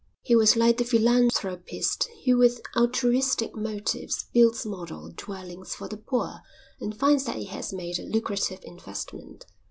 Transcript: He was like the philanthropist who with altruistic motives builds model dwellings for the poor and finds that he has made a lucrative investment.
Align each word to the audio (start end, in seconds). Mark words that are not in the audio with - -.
He 0.23 0.35
was 0.35 0.55
like 0.55 0.77
the 0.79 0.83
philanthropist 0.83 2.09
who 2.25 2.37
with 2.37 2.59
altruistic 2.75 3.53
motives 3.55 4.25
builds 4.33 4.65
model 4.65 5.11
dwellings 5.11 5.75
for 5.75 5.87
the 5.87 5.97
poor 5.97 6.39
and 6.79 6.97
finds 6.97 7.25
that 7.25 7.35
he 7.35 7.45
has 7.45 7.71
made 7.71 7.99
a 7.99 8.03
lucrative 8.03 8.61
investment. 8.63 9.45